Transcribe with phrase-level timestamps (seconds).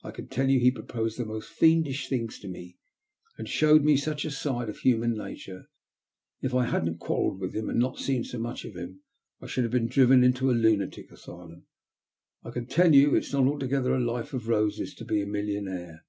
[0.00, 0.12] 1
[0.48, 2.76] he proposed the most fiendish things to me
[3.36, 3.46] an(
[3.84, 5.68] me such a side of human nature
[6.40, 8.66] that, if quarrelled with him and not seen so much
[9.02, 11.62] < should have been driven into a lunatic as^
[12.52, 14.84] can tell you it's not altogether a life of rosea
[15.24, 16.02] millionaire.